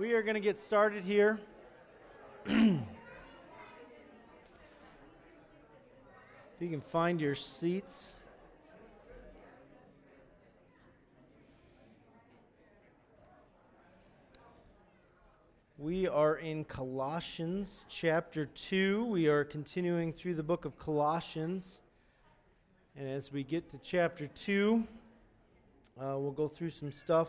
[0.00, 1.38] We are going to get started here.
[2.46, 2.52] if
[6.58, 8.16] you can find your seats.
[15.76, 19.04] We are in Colossians chapter 2.
[19.04, 21.82] We are continuing through the book of Colossians.
[22.96, 24.82] And as we get to chapter 2,
[26.00, 27.28] uh, we'll go through some stuff.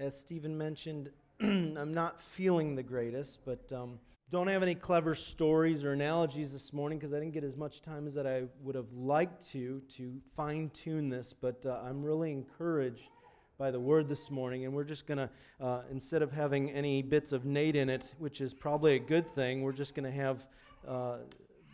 [0.00, 1.10] As Stephen mentioned,
[1.42, 3.98] I'm not feeling the greatest, but um,
[4.30, 7.82] don't have any clever stories or analogies this morning because I didn't get as much
[7.82, 11.34] time as that I would have liked to to fine tune this.
[11.34, 13.10] But uh, I'm really encouraged
[13.58, 15.28] by the word this morning, and we're just going to,
[15.62, 19.30] uh, instead of having any bits of Nate in it, which is probably a good
[19.34, 20.46] thing, we're just going to have
[20.88, 21.18] uh,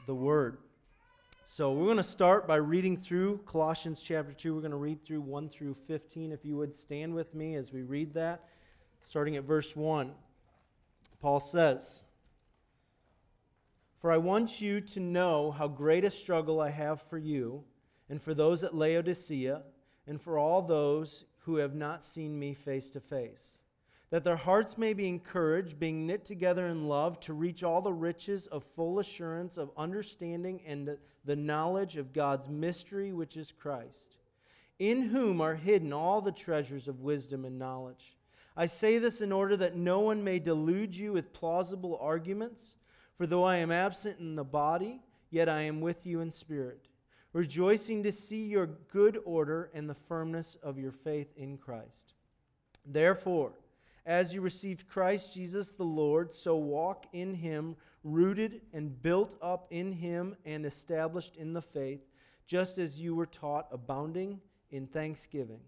[0.08, 0.58] the word.
[1.48, 4.52] So we're going to start by reading through Colossians chapter 2.
[4.52, 6.32] We're going to read through 1 through 15.
[6.32, 8.48] If you would stand with me as we read that,
[9.00, 10.10] starting at verse 1.
[11.20, 12.02] Paul says,
[14.00, 17.62] For I want you to know how great a struggle I have for you,
[18.10, 19.62] and for those at Laodicea,
[20.08, 23.62] and for all those who have not seen me face to face
[24.10, 27.92] that their hearts may be encouraged, being knit together in love, to reach all the
[27.92, 33.52] riches of full assurance of understanding and the, the, knowledge of God's mystery, which is
[33.52, 34.16] Christ,
[34.78, 38.16] in whom are hidden all the treasures of wisdom and knowledge.
[38.56, 42.76] I say this in order that no one may delude you with plausible arguments,
[43.16, 46.88] for though I am absent in the body, yet I am with you in spirit,
[47.32, 52.14] rejoicing to see your good order and the firmness of your faith in Christ.
[52.84, 53.52] Therefore,
[54.06, 57.76] as you received Christ Jesus the Lord, so walk in him,
[58.06, 62.06] rooted and built up in him and established in the faith,
[62.46, 64.40] just as you were taught, abounding
[64.70, 65.60] in thanksgiving.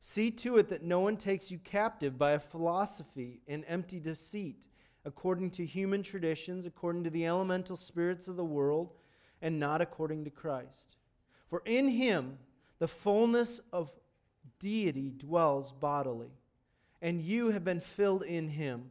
[0.00, 4.68] See to it that no one takes you captive by a philosophy and empty deceit,
[5.04, 8.94] according to human traditions, according to the elemental spirits of the world,
[9.42, 10.96] and not according to Christ.
[11.48, 12.38] For in him
[12.78, 13.90] the fullness of
[14.58, 16.30] deity dwells bodily
[17.00, 18.90] and you have been filled in him,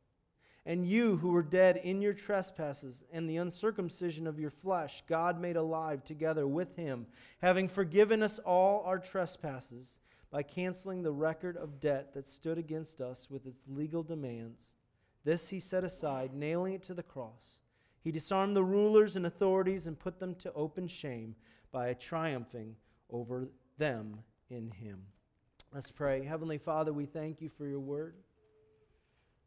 [0.65, 5.41] And you who were dead in your trespasses and the uncircumcision of your flesh, God
[5.41, 7.07] made alive together with him,
[7.41, 9.97] having forgiven us all our trespasses
[10.29, 14.75] by canceling the record of debt that stood against us with its legal demands.
[15.23, 17.61] This he set aside, nailing it to the cross.
[18.03, 21.35] He disarmed the rulers and authorities and put them to open shame
[21.71, 22.75] by triumphing
[23.09, 25.01] over them in him.
[25.73, 26.25] Let's pray.
[26.25, 28.15] Heavenly Father, we thank you for your word.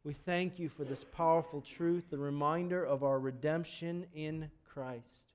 [0.05, 5.33] We thank you for this powerful truth, the reminder of our redemption in Christ.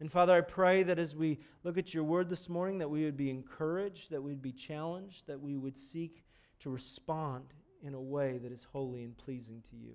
[0.00, 3.04] And Father, I pray that as we look at your word this morning, that we
[3.04, 6.24] would be encouraged, that we'd be challenged, that we would seek
[6.60, 7.44] to respond
[7.82, 9.92] in a way that is holy and pleasing to you.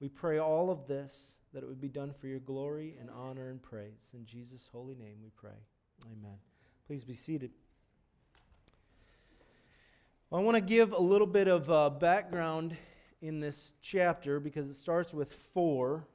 [0.00, 3.50] We pray all of this, that it would be done for your glory and honor
[3.50, 4.14] and praise.
[4.14, 5.66] In Jesus' holy name we pray.
[6.06, 6.38] Amen.
[6.86, 7.50] Please be seated.
[10.36, 12.76] Well, I want to give a little bit of uh, background
[13.22, 16.06] in this chapter because it starts with for,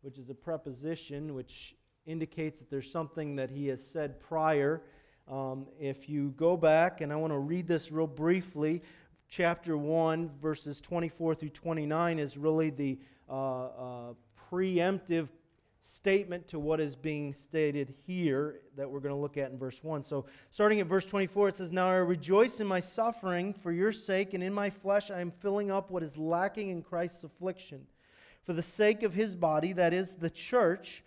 [0.00, 4.82] which is a preposition which indicates that there's something that he has said prior.
[5.30, 8.82] Um, if you go back, and I want to read this real briefly,
[9.28, 12.98] chapter 1, verses 24 through 29 is really the
[13.30, 14.14] uh, uh,
[14.50, 15.28] preemptive
[15.80, 19.82] statement to what is being stated here that we're going to look at in verse
[19.82, 20.02] 1.
[20.02, 23.92] So, starting at verse 24, it says, Now I rejoice in my suffering for your
[23.92, 27.86] sake, and in my flesh I am filling up what is lacking in Christ's affliction.
[28.42, 31.04] For the sake of his body, that is, the church,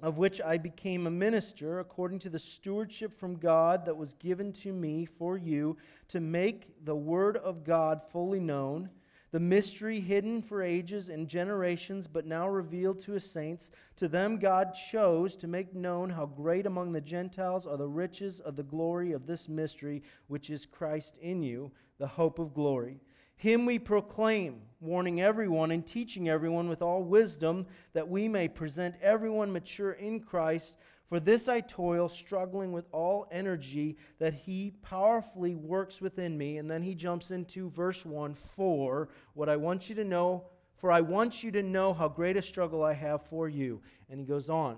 [0.00, 4.52] of which I became a minister, according to the stewardship from God that was given
[4.54, 5.76] to me for you,
[6.08, 8.90] to make the word of God fully known
[9.32, 13.70] the mystery hidden for ages and generations, but now revealed to his saints.
[13.96, 18.40] To them God chose to make known how great among the Gentiles are the riches
[18.40, 23.00] of the glory of this mystery, which is Christ in you, the hope of glory.
[23.42, 28.94] Him we proclaim, warning everyone and teaching everyone with all wisdom, that we may present
[29.02, 30.76] everyone mature in Christ.
[31.08, 36.58] For this I toil, struggling with all energy that he powerfully works within me.
[36.58, 40.44] And then he jumps into verse 1 For what I want you to know
[40.76, 43.82] for I want you to know how great a struggle I have for you.
[44.08, 44.76] And he goes on.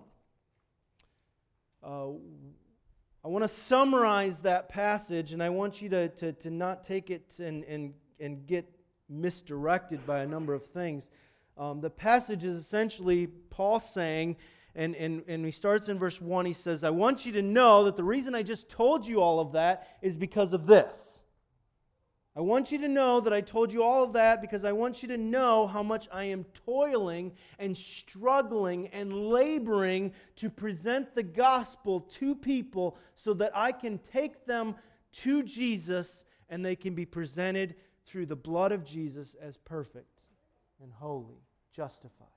[1.82, 2.12] Uh,
[3.22, 7.10] I want to summarize that passage, and I want you to, to, to not take
[7.10, 8.68] it and, and, and get
[9.08, 11.10] misdirected by a number of things.
[11.56, 14.36] Um, the passage is essentially Paul saying,
[14.74, 17.84] and, and, and he starts in verse 1, he says, I want you to know
[17.84, 21.20] that the reason I just told you all of that is because of this.
[22.36, 25.02] I want you to know that I told you all of that because I want
[25.02, 31.22] you to know how much I am toiling and struggling and laboring to present the
[31.22, 34.74] gospel to people so that I can take them
[35.12, 40.20] to Jesus and they can be presented through the blood of Jesus as perfect
[40.82, 41.42] and holy,
[41.72, 42.28] justified.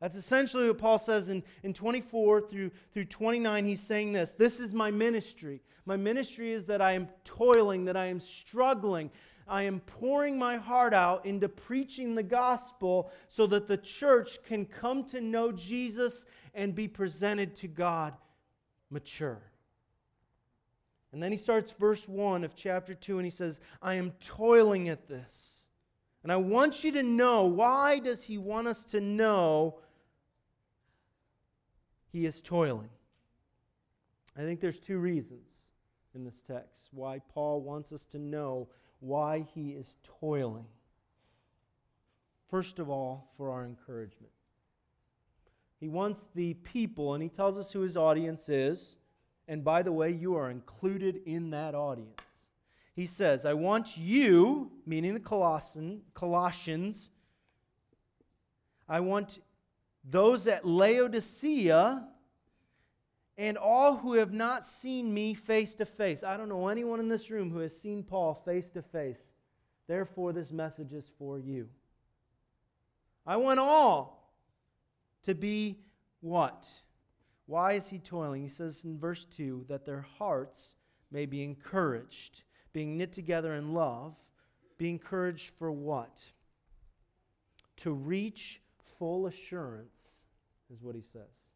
[0.00, 3.64] That's essentially what Paul says in, in 24 through, through 29.
[3.64, 5.62] He's saying this This is my ministry.
[5.86, 9.10] My ministry is that I am toiling, that I am struggling.
[9.46, 14.64] I am pouring my heart out into preaching the gospel so that the church can
[14.64, 18.14] come to know Jesus and be presented to God
[18.90, 19.42] mature.
[21.12, 24.88] And then he starts verse 1 of chapter 2 and he says, I am toiling
[24.88, 25.66] at this.
[26.22, 29.78] And I want you to know why does he want us to know
[32.12, 32.90] he is toiling.
[34.36, 35.48] I think there's two reasons
[36.14, 38.68] in this text why Paul wants us to know
[39.00, 40.66] why he is toiling.
[42.48, 44.32] First of all, for our encouragement.
[45.80, 48.98] He wants the people, and he tells us who his audience is.
[49.48, 52.20] And by the way, you are included in that audience.
[52.94, 57.10] He says, I want you, meaning the Colossian, Colossians,
[58.88, 59.40] I want
[60.04, 62.06] those at Laodicea,
[63.38, 66.22] and all who have not seen me face to face.
[66.22, 69.32] I don't know anyone in this room who has seen Paul face to face.
[69.86, 71.68] Therefore, this message is for you.
[73.26, 74.34] I want all
[75.22, 75.78] to be
[76.20, 76.68] what?
[77.46, 78.42] Why is he toiling?
[78.42, 80.76] He says in verse 2 that their hearts
[81.10, 82.42] may be encouraged,
[82.72, 84.14] being knit together in love.
[84.78, 86.24] Be encouraged for what?
[87.78, 88.60] To reach
[88.98, 90.00] full assurance,
[90.72, 91.48] is what he says.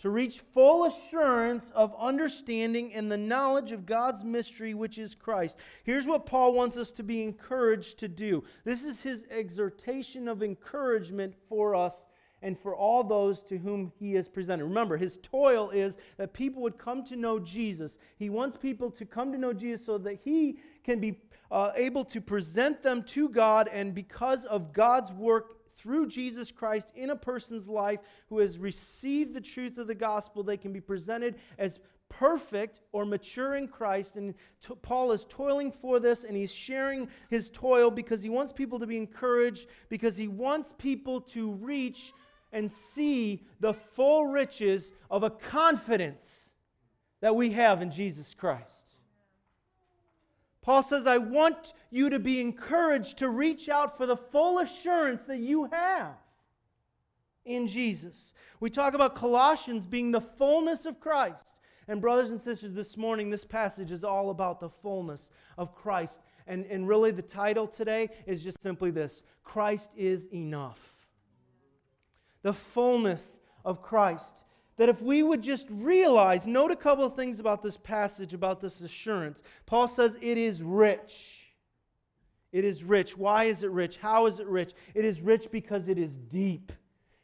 [0.00, 5.58] To reach full assurance of understanding and the knowledge of God's mystery, which is Christ.
[5.84, 8.44] Here's what Paul wants us to be encouraged to do.
[8.64, 12.04] This is his exhortation of encouragement for us
[12.42, 14.64] and for all those to whom he is presented.
[14.64, 17.98] Remember, his toil is that people would come to know Jesus.
[18.18, 21.20] He wants people to come to know Jesus so that he can be
[21.50, 26.92] uh, able to present them to God, and because of God's work through Jesus Christ
[26.94, 30.80] in a person's life who has received the truth of the gospel, they can be
[30.80, 34.16] presented as perfect or mature in Christ.
[34.16, 34.34] And
[34.82, 38.86] Paul is toiling for this and he's sharing his toil because he wants people to
[38.86, 42.12] be encouraged, because he wants people to reach
[42.52, 46.52] and see the full riches of a confidence
[47.20, 48.96] that we have in Jesus Christ.
[50.62, 55.22] Paul says, I want you to be encouraged to reach out for the full assurance
[55.24, 56.16] that you have
[57.44, 58.34] in Jesus.
[58.60, 61.56] We talk about Colossians being the fullness of Christ.
[61.88, 66.20] And, brothers and sisters, this morning, this passage is all about the fullness of Christ.
[66.46, 70.99] And, and really, the title today is just simply this Christ is enough.
[72.42, 74.44] The fullness of Christ
[74.80, 78.62] that if we would just realize, note a couple of things about this passage, about
[78.62, 79.42] this assurance.
[79.66, 81.52] Paul says it is rich.
[82.50, 83.14] It is rich.
[83.14, 83.98] Why is it rich?
[83.98, 84.72] How is it rich?
[84.94, 86.72] It is rich because it is deep.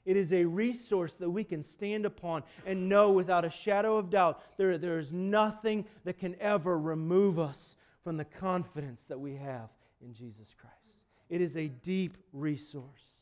[0.04, 4.11] It is a resource that we can stand upon and know without a shadow of
[4.11, 9.35] doubt there, there is nothing that can ever remove us from the confidence that we
[9.37, 9.70] have
[10.02, 11.06] in Jesus Christ.
[11.30, 13.15] It is a deep resource.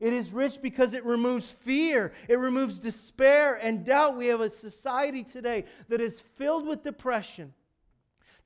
[0.00, 4.16] It is rich because it removes fear, it removes despair and doubt.
[4.16, 7.52] We have a society today that is filled with depression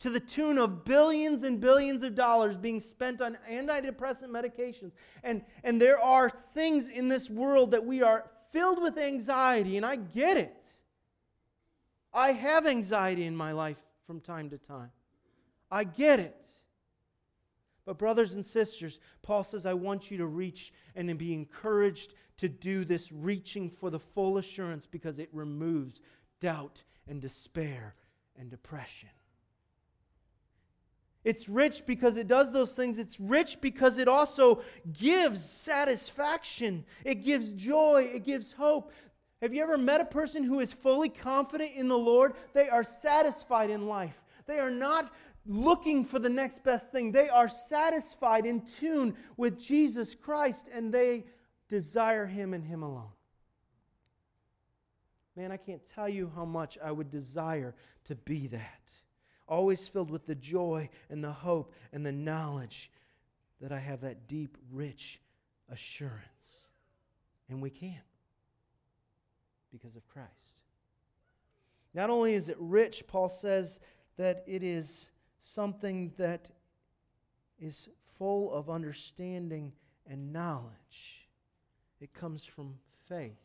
[0.01, 4.93] to the tune of billions and billions of dollars being spent on antidepressant medications.
[5.23, 9.87] And, and there are things in this world that we are filled with anxiety, and
[9.87, 10.67] I get it.
[12.13, 14.91] I have anxiety in my life from time to time.
[15.71, 16.47] I get it.
[17.87, 22.14] But, brothers and sisters, Paul says, I want you to reach and to be encouraged
[22.38, 26.00] to do this reaching for the full assurance because it removes
[26.41, 27.95] doubt and despair
[28.38, 29.11] and depression.
[31.25, 32.99] It's rich because it does those things.
[32.99, 34.62] It's rich because it also
[34.93, 36.85] gives satisfaction.
[37.05, 38.11] It gives joy.
[38.14, 38.93] It gives hope.
[39.41, 42.35] Have you ever met a person who is fully confident in the Lord?
[42.53, 44.23] They are satisfied in life.
[44.47, 45.12] They are not
[45.47, 47.13] looking for the next best thing.
[47.13, 51.25] They are satisfied, in tune with Jesus Christ, and they
[51.69, 53.13] desire Him and Him alone.
[55.37, 57.75] Man, I can't tell you how much I would desire
[58.05, 58.93] to be that.
[59.49, 62.91] Always filled with the joy and the hope and the knowledge
[63.61, 65.21] that I have that deep, rich
[65.71, 66.69] assurance.
[67.49, 68.01] And we can
[69.73, 70.31] because of Christ.
[71.93, 73.81] Not only is it rich, Paul says
[74.17, 75.11] that it is
[75.45, 76.51] something that
[77.61, 79.73] is full of understanding
[80.09, 81.29] and knowledge.
[82.01, 82.75] It comes from
[83.09, 83.37] faith.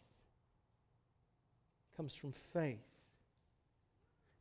[1.92, 2.80] It comes from faith.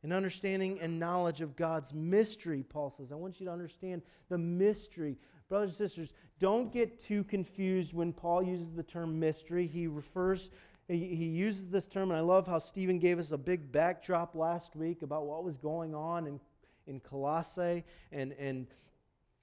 [0.03, 3.11] An understanding and knowledge of God's mystery, Paul says.
[3.11, 5.17] I want you to understand the mystery.
[5.49, 9.67] Brothers and sisters, don't get too confused when Paul uses the term mystery.
[9.67, 10.49] He refers
[10.87, 14.75] he, uses this term, and I love how Stephen gave us a big backdrop last
[14.75, 16.39] week about what was going on in,
[16.89, 18.67] in Colossae and, and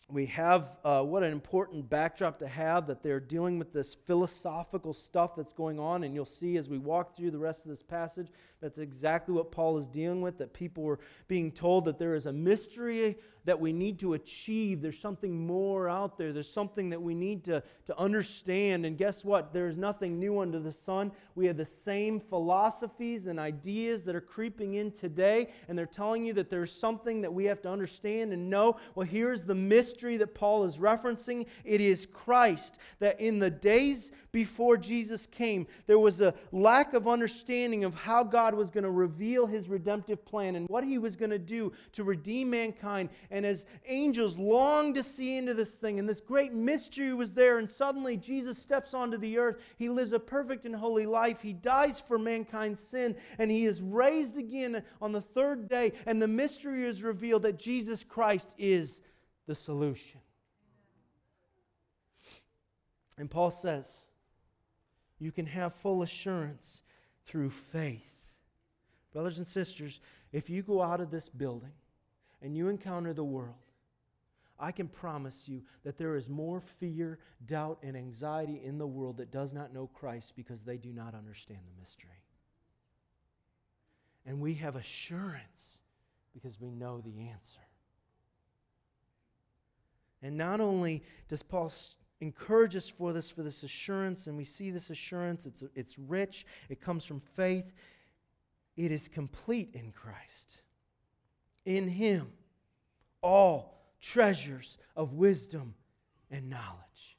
[0.08, 4.92] we have uh, what an important backdrop to have that they're dealing with this philosophical
[4.92, 6.04] stuff that's going on.
[6.04, 8.28] And you'll see as we walk through the rest of this passage,
[8.60, 10.38] that's exactly what Paul is dealing with.
[10.38, 14.82] That people were being told that there is a mystery that we need to achieve.
[14.82, 16.32] There's something more out there.
[16.32, 18.84] There's something that we need to, to understand.
[18.84, 19.52] And guess what?
[19.52, 21.12] There's nothing new under the sun.
[21.36, 26.26] We have the same philosophies and ideas that are creeping in today, and they're telling
[26.26, 28.78] you that there's something that we have to understand and know.
[28.94, 32.78] Well, here's the mystery that Paul is referencing it is Christ.
[32.98, 38.24] That in the days before Jesus came, there was a lack of understanding of how
[38.24, 41.72] God was going to reveal his redemptive plan and what he was going to do
[41.92, 43.08] to redeem mankind.
[43.44, 47.68] As angels longed to see into this thing, and this great mystery was there, and
[47.68, 49.60] suddenly Jesus steps onto the earth.
[49.76, 51.42] He lives a perfect and holy life.
[51.42, 55.92] He dies for mankind's sin, and he is raised again on the third day.
[56.06, 59.02] And the mystery is revealed that Jesus Christ is
[59.46, 60.20] the solution.
[63.18, 64.06] And Paul says,
[65.18, 66.82] you can have full assurance
[67.24, 68.02] through faith.
[69.12, 70.00] Brothers and sisters,
[70.32, 71.72] if you go out of this building
[72.42, 73.54] and you encounter the world,
[74.58, 79.18] I can promise you that there is more fear, doubt, and anxiety in the world
[79.18, 82.10] that does not know Christ because they do not understand the mystery.
[84.24, 85.78] And we have assurance
[86.32, 87.60] because we know the answer.
[90.22, 91.70] And not only does Paul
[92.20, 95.46] encourage us for this, for this assurance, and we see this assurance.
[95.46, 97.72] It's, it's rich, it comes from faith,
[98.76, 100.58] it is complete in Christ.
[101.66, 102.32] In Him,
[103.20, 105.74] all treasures of wisdom
[106.30, 107.18] and knowledge.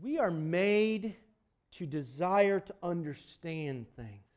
[0.00, 1.16] We are made
[1.72, 4.31] to desire to understand things.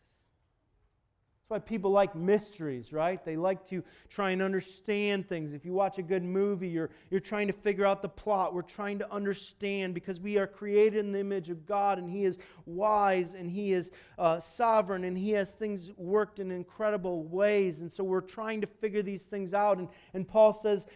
[1.48, 3.24] That's why people like mysteries, right?
[3.24, 5.54] They like to try and understand things.
[5.54, 8.56] If you watch a good movie, you're, you're trying to figure out the plot.
[8.56, 12.26] We're trying to understand because we are created in the image of God and He
[12.26, 17.82] is wise and He is uh, sovereign and He has things worked in incredible ways.
[17.82, 19.78] And so we're trying to figure these things out.
[19.78, 20.88] And, and Paul says,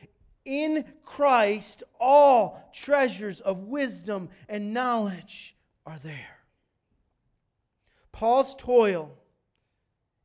[0.46, 6.40] in Christ, all treasures of wisdom and knowledge are there.
[8.12, 9.19] Paul's toil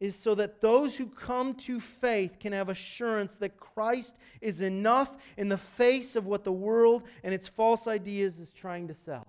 [0.04, 5.16] is so that those who come to faith can have assurance that Christ is enough
[5.38, 9.26] in the face of what the world and its false ideas is trying to sell.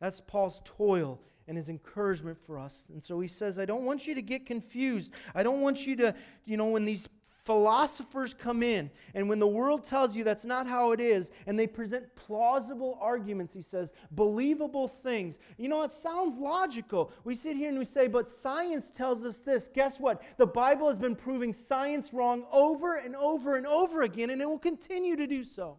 [0.00, 1.18] That's Paul's toil
[1.48, 2.84] and his encouragement for us.
[2.92, 5.12] And so he says, I don't want you to get confused.
[5.34, 6.14] I don't want you to,
[6.44, 7.08] you know, when these
[7.46, 11.58] philosophers come in, and when the world tells you that's not how it is, and
[11.58, 15.38] they present plausible arguments, he says, believable things.
[15.56, 17.12] You know, it sounds logical.
[17.22, 19.68] We sit here and we say, but science tells us this.
[19.72, 20.22] Guess what?
[20.38, 24.48] The Bible has been proving science wrong over and over and over again, and it
[24.48, 25.78] will continue to do so.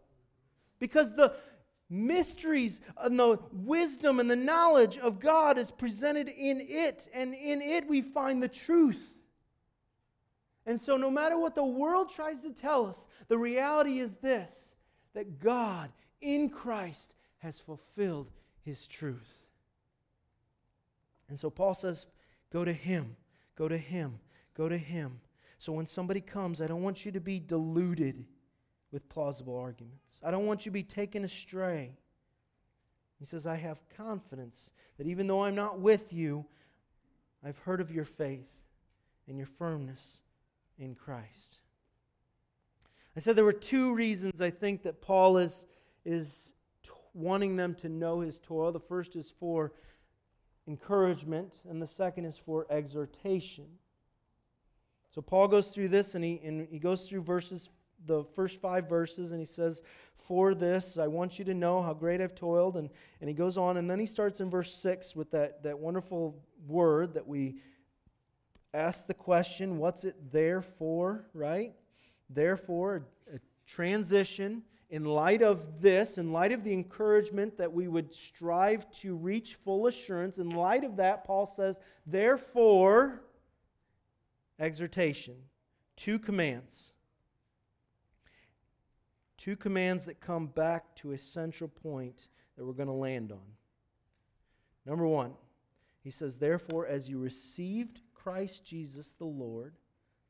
[0.79, 1.33] Because the
[1.89, 7.61] mysteries and the wisdom and the knowledge of God is presented in it, and in
[7.61, 9.11] it we find the truth.
[10.67, 14.75] And so, no matter what the world tries to tell us, the reality is this
[15.13, 18.29] that God in Christ has fulfilled
[18.63, 19.39] his truth.
[21.29, 22.05] And so, Paul says,
[22.51, 23.15] Go to him,
[23.55, 24.19] go to him,
[24.55, 25.21] go to him.
[25.57, 28.25] So, when somebody comes, I don't want you to be deluded
[28.91, 31.93] with plausible arguments, I don't want you to be taken astray.
[33.19, 36.45] He says, I have confidence that even though I'm not with you,
[37.43, 38.45] I've heard of your faith
[39.27, 40.21] and your firmness
[40.77, 41.59] in Christ.
[43.15, 45.65] I said there were two reasons I think that Paul is,
[46.05, 46.53] is
[46.83, 48.71] t- wanting them to know his toil.
[48.71, 49.73] The first is for
[50.67, 53.65] encouragement, and the second is for exhortation.
[55.09, 57.69] So Paul goes through this and he, and he goes through verses,
[58.05, 59.81] the first five verses, and he says,
[60.27, 62.77] For this, I want you to know how great I've toiled.
[62.77, 65.79] And, and he goes on, and then he starts in verse 6 with that, that
[65.79, 67.55] wonderful word that we
[68.77, 71.73] ask the question, What's it there for, right?
[72.29, 78.13] Therefore, a transition in light of this, in light of the encouragement that we would
[78.13, 83.21] strive to reach full assurance, in light of that, Paul says, therefore,
[84.59, 85.35] exhortation,
[85.95, 86.93] two commands.
[89.37, 93.39] Two commands that come back to a central point that we're going to land on.
[94.85, 95.33] Number one,
[96.03, 99.75] he says, Therefore, as you received Christ Jesus the Lord,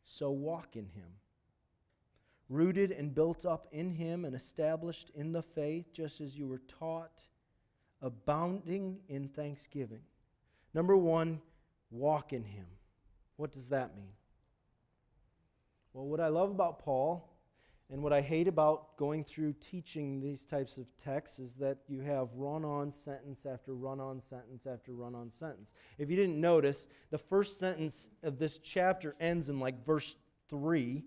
[0.04, 1.18] so walk in him
[2.50, 6.62] rooted and built up in him and established in the faith, just as you were
[6.68, 7.26] taught,
[8.02, 10.02] abounding in thanksgiving.
[10.74, 11.42] Number one,
[11.92, 12.66] walk in him.
[13.36, 14.14] What does that mean?
[15.94, 17.28] Well, what I love about Paul
[17.92, 22.02] and what I hate about going through teaching these types of texts is that you
[22.02, 25.74] have run on sentence after run on sentence after run on sentence.
[25.98, 30.18] If you didn't notice, the first sentence of this chapter ends in like verse
[30.50, 31.04] 3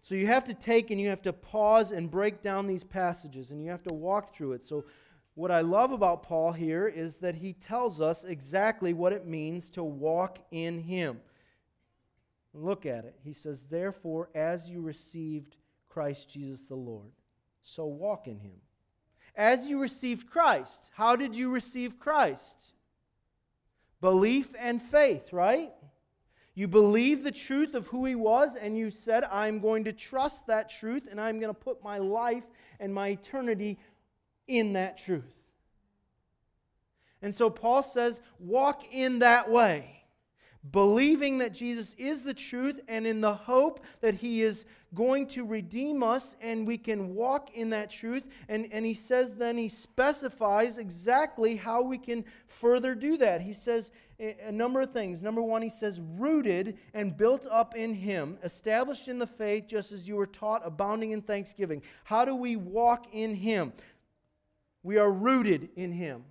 [0.00, 3.50] so you have to take and you have to pause and break down these passages
[3.50, 4.64] and you have to walk through it.
[4.64, 4.84] So,
[5.34, 9.70] what I love about Paul here is that he tells us exactly what it means
[9.70, 11.20] to walk in him.
[12.52, 13.16] Look at it.
[13.22, 15.56] He says, Therefore, as you received
[15.88, 17.10] Christ Jesus the Lord,
[17.62, 18.56] so walk in him.
[19.36, 22.72] As you received Christ, how did you receive Christ?
[24.00, 25.70] Belief and faith, right?
[26.54, 30.48] You believe the truth of who he was, and you said, I'm going to trust
[30.48, 32.44] that truth, and I'm going to put my life
[32.80, 33.78] and my eternity
[34.48, 35.34] in that truth.
[37.22, 39.99] And so Paul says, walk in that way
[40.72, 45.44] believing that Jesus is the truth and in the hope that he is going to
[45.44, 48.24] redeem us and we can walk in that truth.
[48.48, 53.40] And, and he says, then he specifies exactly how we can further do that.
[53.40, 55.22] He says a number of things.
[55.22, 59.92] Number one, he says, rooted and built up in him, established in the faith, just
[59.92, 61.80] as you were taught, abounding in thanksgiving.
[62.04, 63.72] How do we walk in him?
[64.82, 66.24] We are rooted in him.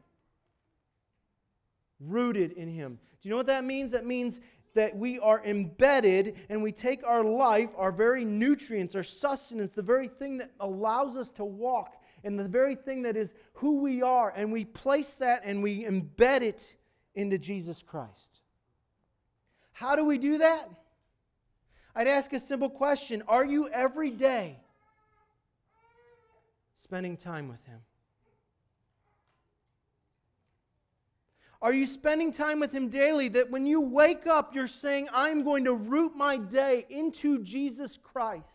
[1.99, 2.99] Rooted in him.
[3.21, 3.91] Do you know what that means?
[3.91, 4.39] That means
[4.75, 9.81] that we are embedded and we take our life, our very nutrients, our sustenance, the
[9.81, 14.01] very thing that allows us to walk, and the very thing that is who we
[14.01, 16.75] are, and we place that and we embed it
[17.15, 18.41] into Jesus Christ.
[19.71, 20.69] How do we do that?
[21.95, 24.59] I'd ask a simple question Are you every day
[26.75, 27.79] spending time with Him?
[31.61, 35.43] Are you spending time with Him daily that when you wake up, you're saying, I'm
[35.43, 38.45] going to root my day into Jesus Christ?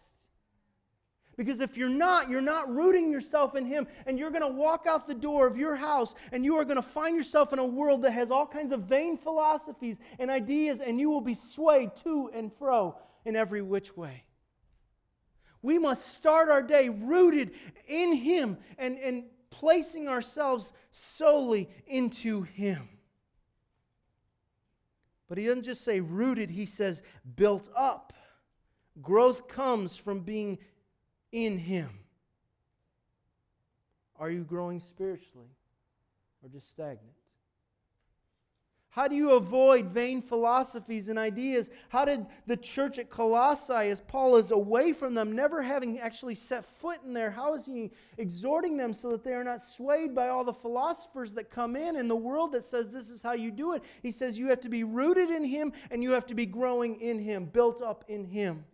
[1.37, 4.87] Because if you're not, you're not rooting yourself in Him, and you're going to walk
[4.89, 7.65] out the door of your house, and you are going to find yourself in a
[7.65, 11.95] world that has all kinds of vain philosophies and ideas, and you will be swayed
[11.97, 14.25] to and fro in every which way.
[15.61, 17.51] We must start our day rooted
[17.87, 22.89] in Him and, and placing ourselves solely into Him.
[25.29, 27.03] But he doesn't just say rooted, he says
[27.37, 28.13] built up.
[29.01, 30.59] Growth comes from being
[31.33, 31.91] in him.
[34.17, 35.51] Are you growing spiritually
[36.43, 37.17] or just stagnant?
[38.95, 41.69] How do you avoid vain philosophies and ideas?
[41.89, 46.37] How did the church at Colossae, as Paul is away from them, never having actually
[46.37, 50.15] set foot in there, how is he exhorting them so that they are not swayed
[50.15, 53.33] by all the philosophers that come in in the world that says this is how
[53.33, 53.83] you do it?
[54.01, 57.01] He says you have to be rooted in him and you have to be growing
[57.01, 58.65] in him, built up in him.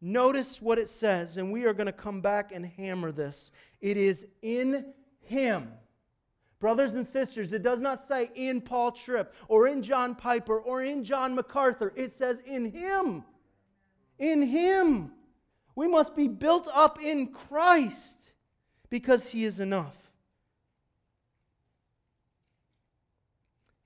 [0.00, 3.50] Notice what it says, and we are going to come back and hammer this.
[3.80, 5.72] It is in him.
[6.64, 10.82] Brothers and sisters, it does not say in Paul Tripp or in John Piper or
[10.82, 11.92] in John MacArthur.
[11.94, 13.22] It says in Him.
[14.18, 15.12] In Him.
[15.76, 18.32] We must be built up in Christ
[18.88, 19.94] because He is enough.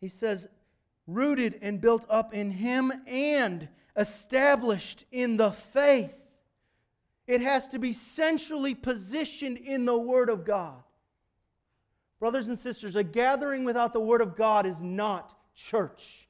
[0.00, 0.46] He says,
[1.08, 6.16] rooted and built up in Him and established in the faith.
[7.26, 10.84] It has to be centrally positioned in the Word of God.
[12.20, 16.28] Brothers and sisters, a gathering without the Word of God is not church.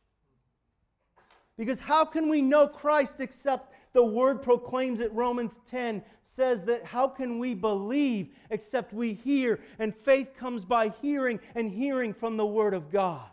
[1.56, 5.12] Because how can we know Christ except the word proclaims it.
[5.12, 9.60] Romans 10 says that how can we believe except we hear?
[9.78, 13.28] And faith comes by hearing, and hearing from the word of God.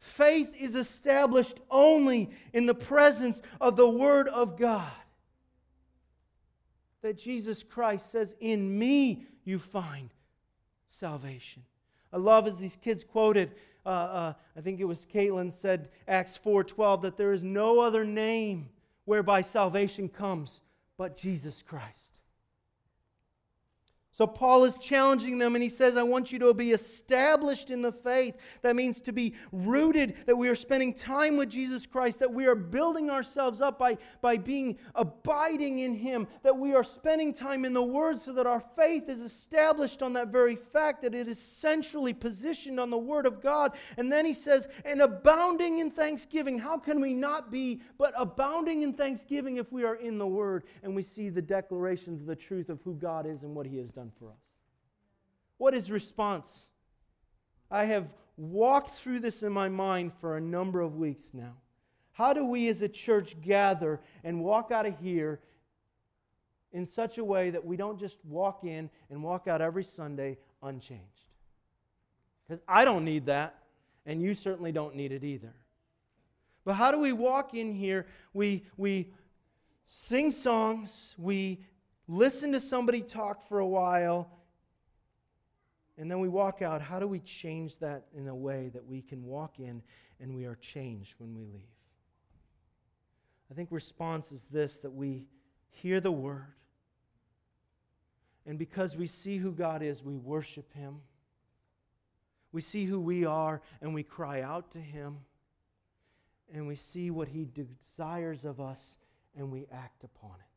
[0.00, 4.90] Faith is established only in the presence of the Word of God.
[7.02, 10.10] That Jesus Christ says, In me you find
[10.86, 11.62] salvation.
[12.12, 13.52] I love as these kids quoted,
[13.84, 18.04] uh, uh, I think it was Caitlin said, Acts 4.12, that there is no other
[18.04, 18.68] name
[19.04, 20.60] whereby salvation comes
[20.96, 22.11] but Jesus Christ.
[24.14, 27.80] So Paul is challenging them and he says, I want you to be established in
[27.80, 28.36] the faith.
[28.60, 32.44] That means to be rooted, that we are spending time with Jesus Christ, that we
[32.46, 37.64] are building ourselves up by, by being abiding in him, that we are spending time
[37.64, 41.26] in the Word so that our faith is established on that very fact, that it
[41.26, 43.72] is centrally positioned on the Word of God.
[43.96, 46.58] And then he says, and abounding in thanksgiving.
[46.58, 50.64] How can we not be but abounding in thanksgiving if we are in the Word
[50.82, 53.78] and we see the declarations of the truth of who God is and what he
[53.78, 54.01] has done?
[54.02, 54.42] Done for us.
[55.58, 56.66] What is response?
[57.70, 61.54] I have walked through this in my mind for a number of weeks now.
[62.10, 65.38] How do we as a church gather and walk out of here
[66.72, 70.36] in such a way that we don't just walk in and walk out every Sunday
[70.64, 71.04] unchanged?
[72.48, 73.54] Because I don't need that,
[74.04, 75.54] and you certainly don't need it either.
[76.64, 78.06] But how do we walk in here?
[78.34, 79.12] We, we
[79.86, 81.60] sing songs, we
[82.12, 84.30] listen to somebody talk for a while,
[85.96, 86.82] and then we walk out.
[86.82, 89.82] How do we change that in a way that we can walk in
[90.20, 91.62] and we are changed when we leave?
[93.50, 95.26] I think response is this that we
[95.68, 96.54] hear the word,
[98.46, 101.00] and because we see who God is, we worship him.
[102.50, 105.18] We see who we are and we cry out to him.
[106.52, 108.98] And we see what he desires of us
[109.36, 110.51] and we act upon it.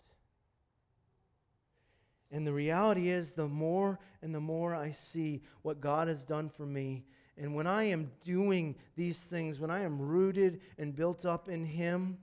[2.32, 6.50] And the reality is, the more and the more I see what God has done
[6.50, 7.06] for me,
[7.38, 11.66] and when I am doing these things, when I am rooted and built up in
[11.66, 12.18] Him,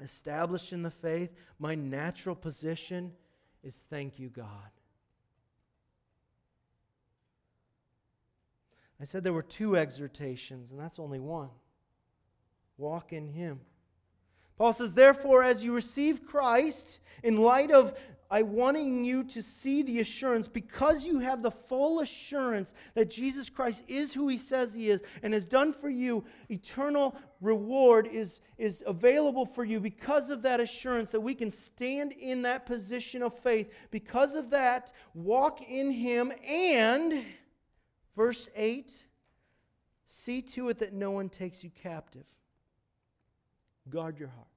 [0.00, 3.12] established in the faith, my natural position
[3.62, 4.70] is thank you, God.
[9.00, 11.50] I said there were two exhortations, and that's only one.
[12.78, 13.60] Walk in Him.
[14.56, 17.96] Paul says, Therefore, as you receive Christ, in light of
[18.30, 23.48] I wanting you to see the assurance because you have the full assurance that Jesus
[23.48, 28.40] Christ is who he says he is and has done for you, eternal reward is,
[28.58, 33.22] is available for you because of that assurance that we can stand in that position
[33.22, 33.72] of faith.
[33.90, 37.24] Because of that, walk in him and,
[38.14, 38.92] verse 8,
[40.04, 42.26] see to it that no one takes you captive.
[43.88, 44.48] Guard your heart.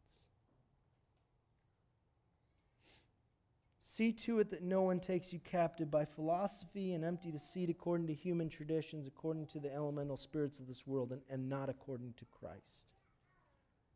[3.93, 8.08] See to it that no one takes you captive by philosophy and empty deceit according
[8.08, 12.13] to human traditions, according to the elemental spirits of this world, and, and not according
[12.13, 12.88] to Christ.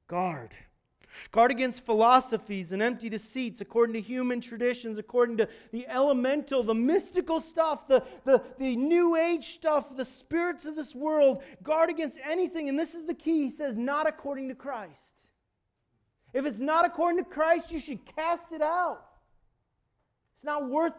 [0.08, 0.54] Guard.
[1.32, 6.76] Guard against philosophies and empty deceits according to human traditions, according to the elemental, the
[6.76, 11.42] mystical stuff, the, the, the new age stuff, the spirits of this world.
[11.64, 13.44] Guard against anything, and this is the key.
[13.44, 15.24] He says, not according to Christ.
[16.34, 19.15] If it's not according to Christ, you should cast it out.
[20.36, 20.94] It's not worth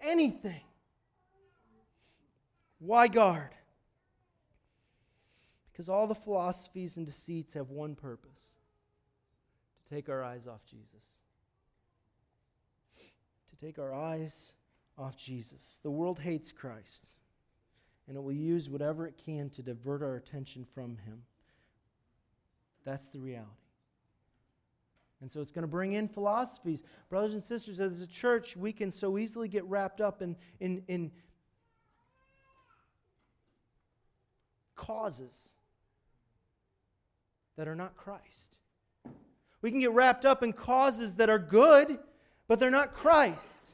[0.00, 0.60] anything.
[2.78, 3.50] Why guard?
[5.70, 8.56] Because all the philosophies and deceits have one purpose
[9.86, 11.20] to take our eyes off Jesus.
[13.50, 14.52] To take our eyes
[14.98, 15.78] off Jesus.
[15.82, 17.12] The world hates Christ,
[18.08, 21.22] and it will use whatever it can to divert our attention from Him.
[22.84, 23.61] That's the reality.
[25.22, 26.82] And so it's going to bring in philosophies.
[27.08, 30.82] Brothers and sisters, as a church, we can so easily get wrapped up in, in,
[30.88, 31.12] in
[34.74, 35.54] causes
[37.56, 38.58] that are not Christ.
[39.60, 42.00] We can get wrapped up in causes that are good,
[42.48, 43.70] but they're not Christ.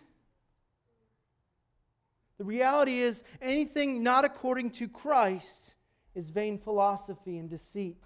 [2.36, 5.74] The reality is, anything not according to Christ
[6.14, 8.04] is vain philosophy and deceit.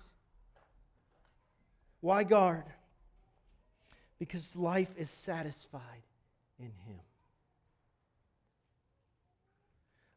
[2.00, 2.66] Why guard?
[4.22, 6.06] Because life is satisfied
[6.56, 7.00] in Him.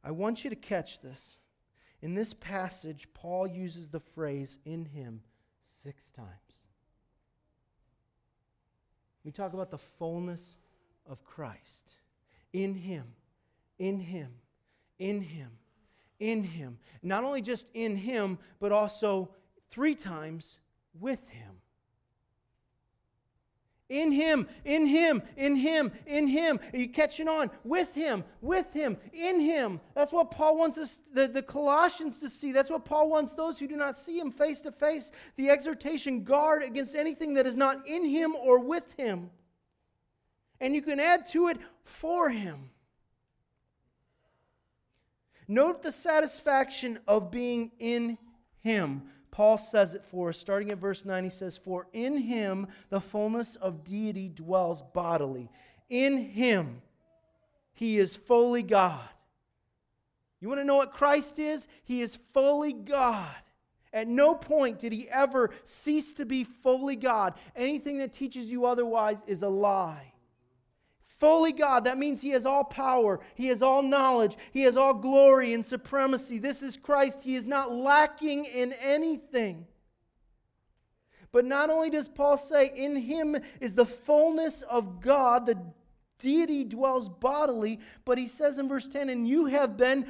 [0.03, 1.39] I want you to catch this.
[2.03, 5.21] In this passage, Paul uses the phrase in Him
[5.65, 6.29] six times.
[9.23, 10.57] We talk about the fullness
[11.09, 11.93] of Christ.
[12.53, 13.05] In Him,
[13.79, 14.29] in Him,
[14.99, 15.49] in Him,
[16.19, 16.77] in Him.
[17.01, 19.31] Not only just in Him, but also
[19.71, 20.59] three times
[20.93, 21.55] with Him.
[23.87, 26.59] In Him, in Him, in Him, in Him.
[26.73, 27.51] Are you catching on?
[27.63, 29.79] With Him, with Him, in Him.
[29.93, 32.51] That's what Paul wants us, the, the Colossians to see.
[32.51, 35.11] That's what Paul wants those who do not see Him face to face.
[35.35, 39.29] The exhortation guard against anything that is not in Him or with Him.
[40.59, 42.71] And you can add to it for Him.
[45.47, 48.17] Note the satisfaction of being in
[48.61, 49.03] Him.
[49.35, 50.37] Paul says it for us.
[50.37, 55.51] Starting at verse 9, he says, For in him the fullness of deity dwells bodily.
[55.89, 56.81] In him
[57.73, 59.09] he is fully God.
[60.39, 61.67] You want to know what Christ is?
[61.83, 63.35] He is fully God.
[63.91, 67.33] At no point did he ever cease to be fully God.
[67.57, 70.13] Anything that teaches you otherwise is a lie
[71.19, 71.85] fully God.
[71.85, 75.65] That means He has all power, He has all knowledge, He has all glory and
[75.65, 76.37] supremacy.
[76.37, 77.21] This is Christ.
[77.21, 79.67] He is not lacking in anything.
[81.31, 85.57] But not only does Paul say, in Him is the fullness of God, the
[86.17, 90.07] deity dwells bodily, but he says in verse 10, and you have been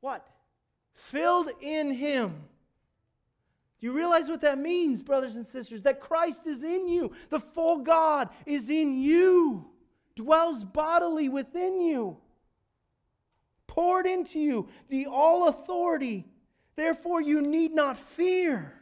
[0.00, 0.28] what?
[0.92, 2.34] Filled in Him.
[3.80, 5.82] Do you realize what that means, brothers and sisters?
[5.82, 7.12] That Christ is in you.
[7.30, 9.70] The full God is in you
[10.18, 12.16] dwells bodily within you,
[13.68, 16.26] poured into you, the all authority.
[16.74, 18.74] Therefore, you need not fear.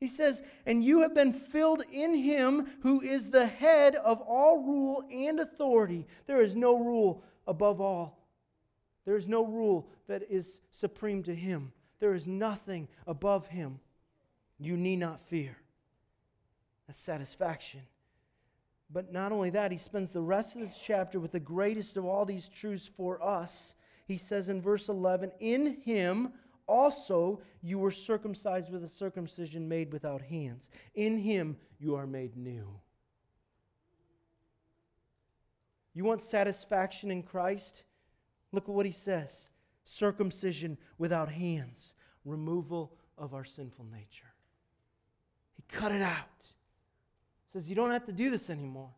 [0.00, 4.62] He says, And you have been filled in him who is the head of all
[4.62, 6.06] rule and authority.
[6.26, 8.18] There is no rule above all.
[9.04, 11.72] There is no rule that is supreme to him.
[12.00, 13.80] There is nothing above him.
[14.58, 15.58] You need not fear.
[16.86, 17.82] That's satisfaction.
[18.94, 22.04] But not only that, he spends the rest of this chapter with the greatest of
[22.04, 23.74] all these truths for us.
[24.06, 26.32] He says in verse 11, In him
[26.68, 30.70] also you were circumcised with a circumcision made without hands.
[30.94, 32.68] In him you are made new.
[35.92, 37.82] You want satisfaction in Christ?
[38.52, 39.50] Look at what he says
[39.82, 44.32] circumcision without hands, removal of our sinful nature.
[45.56, 46.53] He cut it out
[47.54, 48.90] says, You don't have to do this anymore.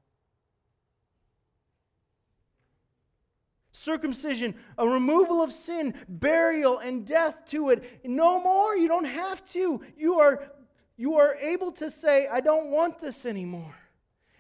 [3.72, 8.00] Circumcision, a removal of sin, burial, and death to it.
[8.04, 8.74] No more.
[8.74, 9.82] You don't have to.
[9.96, 10.50] You are,
[10.96, 13.74] you are able to say, I don't want this anymore.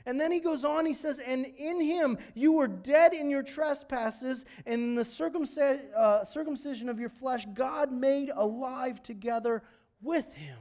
[0.06, 3.42] And then he goes on, he says, And in him you were dead in your
[3.42, 9.62] trespasses, and in the uh, circumcision of your flesh, God made alive together
[10.00, 10.56] with him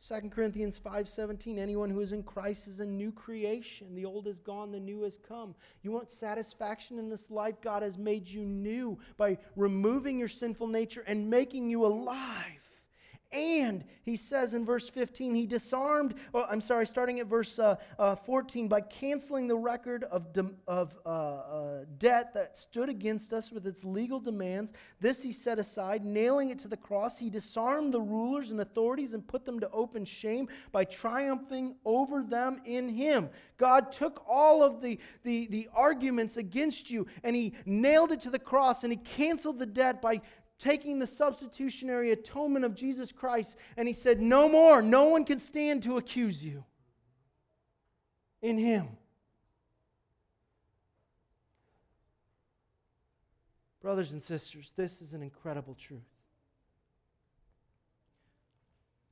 [0.00, 3.94] 2 Corinthians 5:17 anyone who is in Christ is a new creation.
[3.94, 5.54] The old is gone the new has come.
[5.82, 7.60] You want satisfaction in this life?
[7.60, 12.59] God has made you new by removing your sinful nature and making you alive
[13.32, 17.76] and he says in verse 15, he disarmed, oh, I'm sorry, starting at verse uh,
[17.96, 23.32] uh, 14, by canceling the record of, de- of uh, uh, debt that stood against
[23.32, 24.72] us with its legal demands.
[25.00, 27.18] This he set aside, nailing it to the cross.
[27.18, 32.24] He disarmed the rulers and authorities and put them to open shame by triumphing over
[32.24, 33.30] them in him.
[33.58, 38.30] God took all of the, the, the arguments against you and he nailed it to
[38.30, 40.20] the cross and he canceled the debt by
[40.60, 44.80] taking the substitutionary atonement of Jesus Christ, and he said, No more.
[44.82, 46.64] No one can stand to accuse you
[48.42, 48.86] in him.
[53.80, 56.02] Brothers and sisters, this is an incredible truth.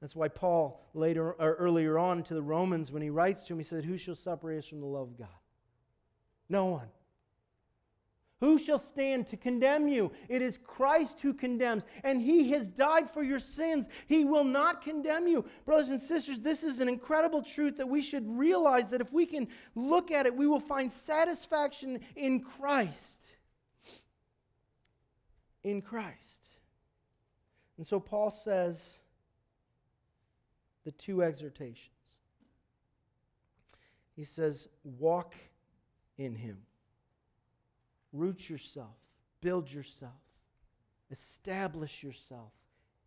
[0.01, 3.59] That's why Paul later or earlier on to the Romans when he writes to him
[3.59, 5.29] he said who shall separate us from the love of God?
[6.49, 6.89] No one.
[8.41, 10.13] Who shall stand to condemn you?
[10.29, 13.89] It is Christ who condemns, and he has died for your sins.
[14.07, 15.45] He will not condemn you.
[15.65, 19.27] Brothers and sisters, this is an incredible truth that we should realize that if we
[19.27, 23.33] can look at it, we will find satisfaction in Christ.
[25.65, 26.47] In Christ.
[27.77, 29.01] And so Paul says
[30.85, 31.91] the two exhortations.
[34.15, 35.35] He says, walk
[36.17, 36.59] in him.
[38.13, 38.97] Root yourself,
[39.41, 40.13] build yourself,
[41.11, 42.53] establish yourself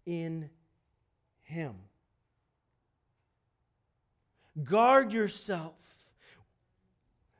[0.05, 0.49] in
[1.43, 1.75] Him.
[4.63, 5.73] Guard yourself.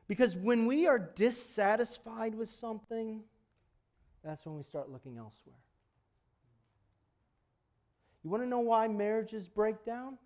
[0.08, 3.22] Because when we are dissatisfied with something,
[4.24, 5.56] that's when we start looking elsewhere.
[8.24, 10.18] You want to know why marriages break down?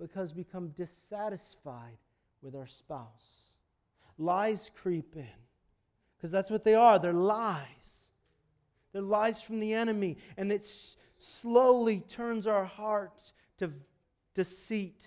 [0.00, 1.98] Because we become dissatisfied
[2.42, 3.50] with our spouse.
[4.18, 5.45] Lies creep in
[6.16, 6.98] because that's what they are.
[6.98, 8.10] They're lies.
[8.92, 10.18] They're lies from the enemy.
[10.36, 10.66] And it
[11.18, 13.72] slowly turns our heart to
[14.34, 15.06] deceit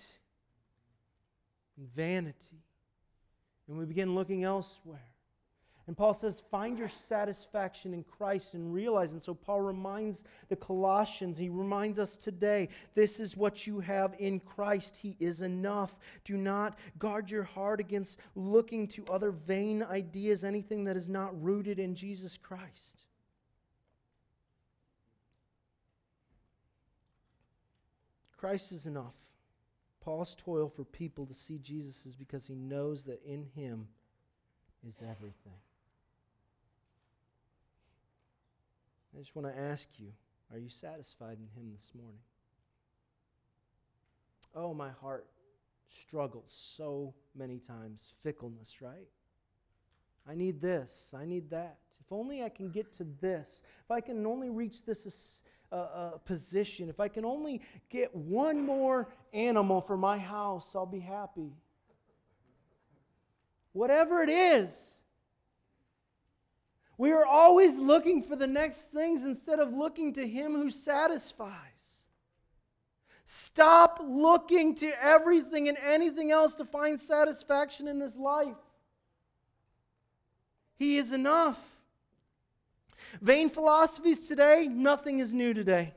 [1.76, 2.62] and vanity.
[3.68, 5.09] And we begin looking elsewhere.
[5.90, 9.12] And Paul says, find your satisfaction in Christ and realize.
[9.12, 14.14] And so Paul reminds the Colossians, he reminds us today, this is what you have
[14.20, 14.96] in Christ.
[14.98, 15.98] He is enough.
[16.22, 21.42] Do not guard your heart against looking to other vain ideas, anything that is not
[21.42, 23.02] rooted in Jesus Christ.
[28.36, 29.16] Christ is enough.
[30.00, 33.88] Paul's toil for people to see Jesus is because he knows that in him
[34.86, 35.58] is everything.
[39.14, 40.12] I just want to ask you
[40.52, 42.20] are you satisfied in Him this morning?
[44.54, 45.26] Oh, my heart
[45.88, 48.14] struggles so many times.
[48.22, 49.08] Fickleness, right?
[50.28, 51.14] I need this.
[51.16, 51.78] I need that.
[52.00, 53.62] If only I can get to this.
[53.84, 55.40] If I can only reach this
[55.72, 56.88] uh, uh, position.
[56.88, 61.52] If I can only get one more animal for my house, I'll be happy.
[63.72, 65.02] Whatever it is,
[67.00, 72.02] we are always looking for the next things instead of looking to Him who satisfies.
[73.24, 78.58] Stop looking to everything and anything else to find satisfaction in this life.
[80.76, 81.58] He is enough.
[83.22, 85.94] Vain philosophies today, nothing is new today.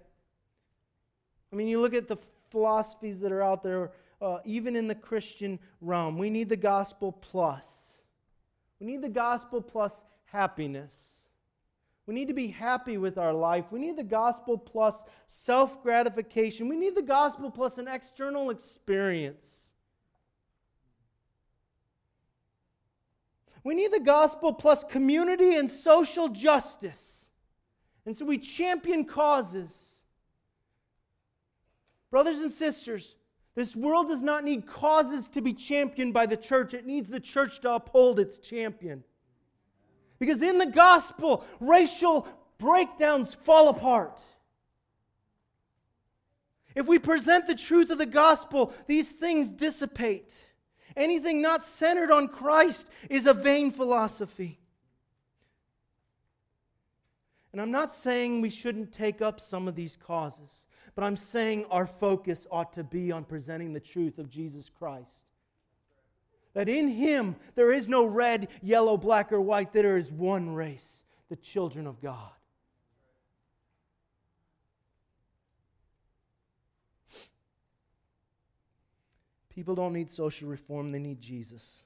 [1.52, 2.18] I mean, you look at the
[2.50, 6.18] philosophies that are out there, uh, even in the Christian realm.
[6.18, 8.00] We need the gospel plus.
[8.80, 11.20] We need the gospel plus happiness.
[12.06, 13.66] We need to be happy with our life.
[13.72, 16.68] We need the gospel plus self gratification.
[16.68, 19.72] We need the gospel plus an external experience.
[23.64, 27.30] We need the gospel plus community and social justice.
[28.06, 30.02] And so we champion causes.
[32.12, 33.16] Brothers and sisters,
[33.56, 37.22] this world does not need causes to be championed by the church, it needs the
[37.22, 39.06] church to uphold its champion.
[40.20, 44.20] Because in the gospel, racial breakdowns fall apart.
[46.76, 50.36] If we present the truth of the gospel, these things dissipate.
[50.96, 54.60] Anything not centered on Christ is a vain philosophy.
[57.52, 61.66] And I'm not saying we shouldn't take up some of these causes, but I'm saying
[61.70, 65.23] our focus ought to be on presenting the truth of Jesus Christ.
[66.54, 71.04] That in him there is no red, yellow, black, or white, there is one race,
[71.30, 72.32] the children of God.
[79.50, 81.86] People don't need social reform, they need Jesus.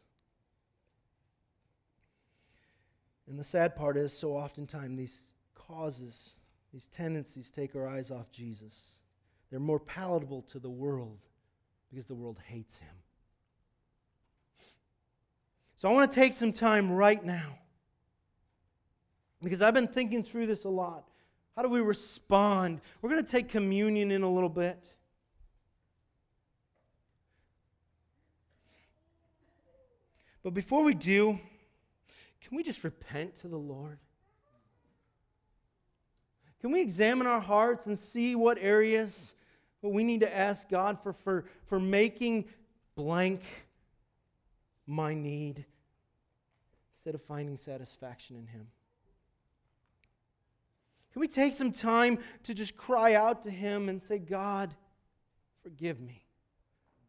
[3.28, 6.38] And the sad part is, so oftentimes these causes,
[6.72, 9.00] these tendencies take our eyes off Jesus.
[9.50, 11.20] They're more palatable to the world
[11.90, 12.96] because the world hates him.
[15.78, 17.60] So I want to take some time right now
[19.44, 21.08] because I've been thinking through this a lot.
[21.56, 22.82] How do we respond?
[23.00, 24.84] We're going to take communion in a little bit.
[30.42, 31.38] But before we do,
[32.42, 34.00] can we just repent to the Lord?
[36.60, 39.36] Can we examine our hearts and see what areas
[39.84, 42.46] we need to ask God for, for, for making
[42.96, 43.42] blank
[44.88, 45.66] my need
[46.92, 48.68] instead of finding satisfaction in Him?
[51.12, 54.74] Can we take some time to just cry out to Him and say, God,
[55.62, 56.24] forgive me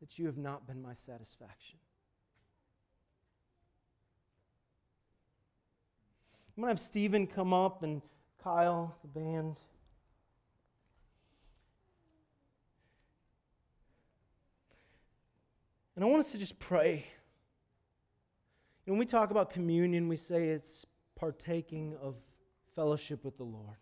[0.01, 1.79] that you have not been my satisfaction?
[6.57, 8.03] I'm going to have Stephen come up and
[8.43, 9.61] Kyle, the band.
[15.95, 17.07] And I want us to just pray.
[18.88, 22.14] When we talk about communion, we say it's partaking of
[22.74, 23.77] fellowship with the Lord.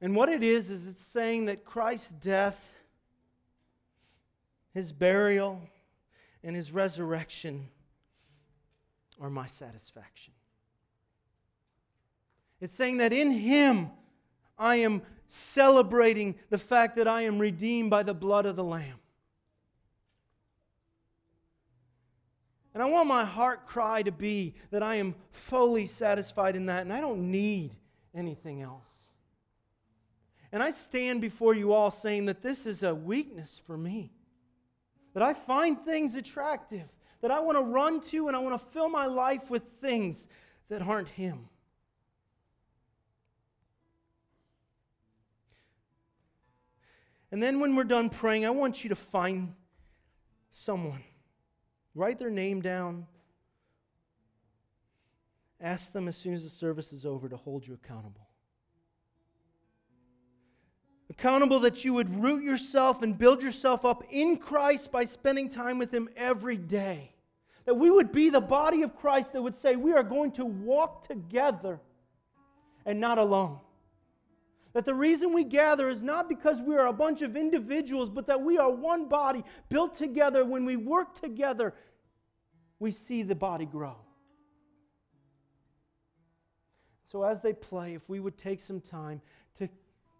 [0.00, 2.74] And what it is, is it's saying that Christ's death,
[4.72, 5.62] his burial,
[6.42, 7.68] and his resurrection
[9.20, 10.34] are my satisfaction.
[12.60, 13.90] It's saying that in him
[14.58, 18.98] I am celebrating the fact that I am redeemed by the blood of the Lamb.
[22.74, 26.82] And I want my heart cry to be that I am fully satisfied in that
[26.82, 27.76] and I don't need
[28.12, 29.10] anything else.
[30.50, 34.12] And I stand before you all saying that this is a weakness for me,
[35.12, 36.88] that I find things attractive,
[37.22, 40.28] that I want to run to and I want to fill my life with things
[40.68, 41.48] that aren't Him.
[47.30, 49.54] And then when we're done praying, I want you to find
[50.50, 51.02] someone
[51.94, 53.06] write their name down,
[55.60, 58.28] ask them as soon as the service is over to hold you accountable.
[61.10, 65.78] Accountable that you would root yourself and build yourself up in Christ by spending time
[65.78, 67.12] with Him every day.
[67.66, 70.44] That we would be the body of Christ that would say, We are going to
[70.44, 71.80] walk together
[72.84, 73.60] and not alone.
[74.74, 78.26] That the reason we gather is not because we are a bunch of individuals, but
[78.26, 80.44] that we are one body built together.
[80.44, 81.74] When we work together,
[82.80, 83.96] we see the body grow.
[87.04, 89.20] So, as they play, if we would take some time
[89.58, 89.68] to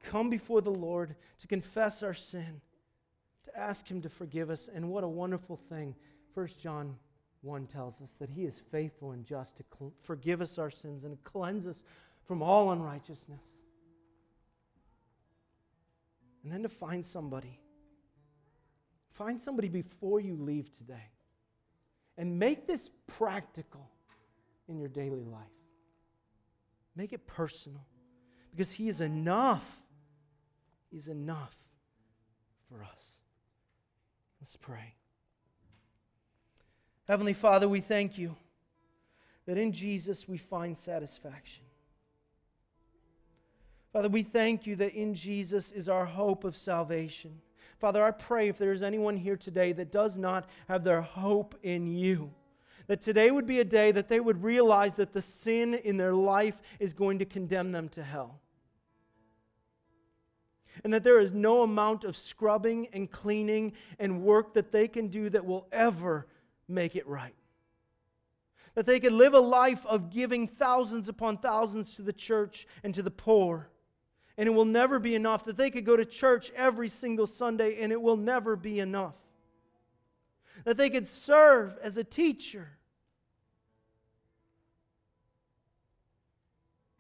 [0.05, 2.61] come before the Lord, to confess our sin,
[3.47, 5.97] to ask Him to forgive us, and what a wonderful thing.
[6.35, 6.95] 1 John
[7.43, 11.03] 1 tells us that He is faithful and just to cl- forgive us our sins
[11.03, 11.83] and cleanse us
[12.23, 13.59] from all unrighteousness.
[16.45, 17.59] And then to find somebody.
[19.13, 21.11] Find somebody before you leave today.
[22.19, 23.91] And make this practical
[24.69, 25.41] in your daily life.
[26.95, 27.85] Make it personal.
[28.51, 29.67] Because He is enough.
[30.91, 31.57] He's enough
[32.69, 33.19] for us.
[34.41, 34.95] Let's pray.
[37.09, 38.37] Heavenly Father, we thank you
[39.47, 41.65] that in Jesus we find satisfaction.
[43.95, 47.41] Father, we thank you that in Jesus is our hope of salvation.
[47.79, 51.55] Father, I pray if there is anyone here today that does not have their hope
[51.63, 52.33] in you,
[52.89, 56.13] that today would be a day that they would realize that the sin in their
[56.13, 58.41] life is going to condemn them to hell.
[60.83, 65.07] And that there is no amount of scrubbing and cleaning and work that they can
[65.07, 66.27] do that will ever
[66.67, 67.37] make it right.
[68.75, 72.93] That they could live a life of giving thousands upon thousands to the church and
[72.93, 73.71] to the poor
[74.37, 75.45] and it will never be enough.
[75.45, 79.15] That they could go to church every single Sunday and it will never be enough.
[80.65, 82.69] That they could serve as a teacher.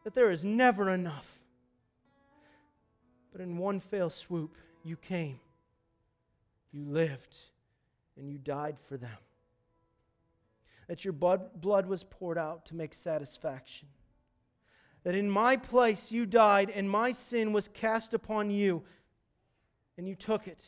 [0.04, 1.30] That there is never enough.
[3.32, 5.40] But in one fell swoop, you came,
[6.72, 7.36] you lived,
[8.16, 9.18] and you died for them.
[10.86, 13.88] That your blood was poured out to make satisfaction
[15.04, 18.82] that in my place you died and my sin was cast upon you,
[19.96, 20.64] and you took it,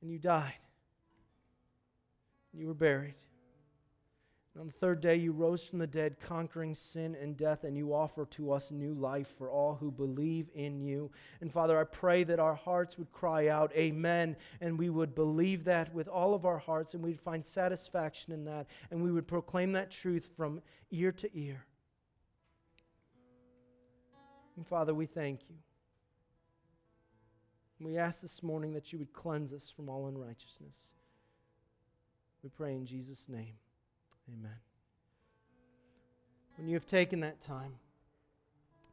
[0.00, 0.54] and you died,
[2.52, 3.14] and you were buried.
[4.54, 7.76] And on the third day, you rose from the dead, conquering sin and death, and
[7.76, 11.10] you offer to us new life for all who believe in you.
[11.42, 15.64] And Father, I pray that our hearts would cry out, Amen, and we would believe
[15.64, 19.26] that with all of our hearts, and we'd find satisfaction in that, and we would
[19.26, 21.66] proclaim that truth from ear to ear.
[24.56, 25.56] And Father, we thank you.
[27.78, 30.94] We ask this morning that you would cleanse us from all unrighteousness.
[32.42, 33.54] We pray in Jesus' name.
[34.32, 34.58] Amen.
[36.56, 37.74] When you have taken that time,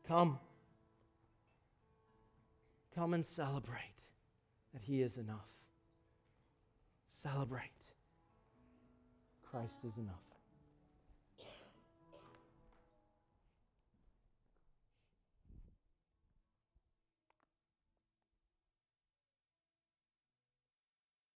[0.05, 0.39] come.
[2.93, 3.95] Come and celebrate
[4.74, 5.47] that He is enough.
[7.09, 7.70] Celebrate.
[9.49, 10.32] Christ is enough.